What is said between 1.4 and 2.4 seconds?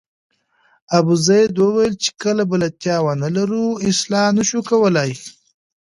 وویل چې که